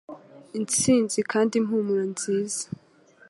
[0.57, 2.63] Intsinzi kandi impumuro nziza